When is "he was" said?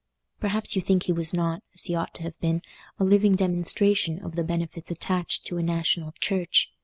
1.03-1.31